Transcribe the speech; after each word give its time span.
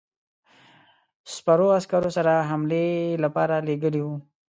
سپرو 1.33 1.67
عسکرو 1.79 2.09
سره 2.17 2.33
حملې 2.49 2.85
لپاره 3.23 3.55
لېږلی 3.67 4.01
وو. 4.03 4.15